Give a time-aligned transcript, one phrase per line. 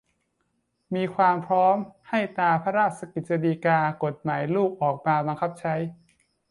[0.95, 5.75] มีความพร้อม และให้ตราพระราชกฤษฎีกา กฎหมายลูก ออกมาบังคับใช้